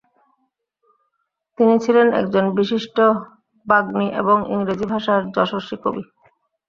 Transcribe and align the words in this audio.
তিনি 1.57 1.75
ছিলেন 1.83 2.07
একজন 2.13 2.45
বিশিষ্ট 2.57 2.97
বাগ্মী 3.65 4.07
এবং 4.21 4.37
ইংরেজি 4.53 4.85
ভাষার 4.93 5.21
যশস্বী 5.35 5.77
কবি। 5.83 6.03